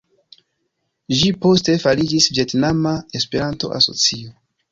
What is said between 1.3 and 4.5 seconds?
poste fariĝis Vjetnama Esperanto-Asocio.